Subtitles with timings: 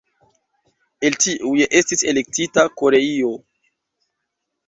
[1.09, 3.29] El tiuj estis elektita Koreio.